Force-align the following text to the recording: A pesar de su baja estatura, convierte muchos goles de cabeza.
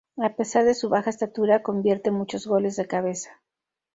A 0.17 0.35
pesar 0.35 0.63
de 0.65 0.73
su 0.73 0.89
baja 0.89 1.11
estatura, 1.11 1.61
convierte 1.61 2.09
muchos 2.09 2.47
goles 2.47 2.75
de 2.75 2.87
cabeza. 2.87 3.39